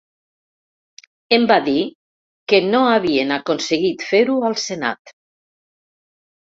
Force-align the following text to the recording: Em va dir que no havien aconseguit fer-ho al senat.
Em 1.37 1.45
va 1.51 1.57
dir 1.67 1.75
que 2.53 2.61
no 2.71 2.81
havien 2.95 3.37
aconseguit 3.37 4.09
fer-ho 4.09 4.41
al 4.51 4.59
senat. 4.67 5.17